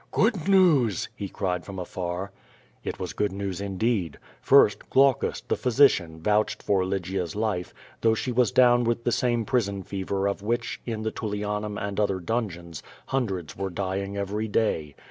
[0.09, 2.31] "Good news!'* he cried from afar.
[2.83, 4.17] It was good news indeed.
[4.41, 9.45] First, Glaucus, the physician, vouched for Lygia's life, though she was down with the same
[9.45, 14.95] ])rison fever of which, in the Tullianum and other dungeons, iiundreds were dying every day.